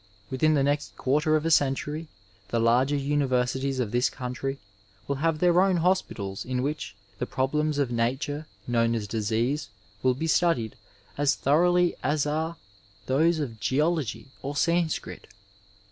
[0.31, 2.07] Within the next quarter of a century
[2.49, 4.57] the lar^ nniversities of this country
[5.07, 9.69] will have their own hospitals in which the problems of nature known as disease
[10.01, 10.73] will be stadied
[11.19, 12.57] as thoroughly as are
[13.05, 15.27] those of geology or Sanscrit.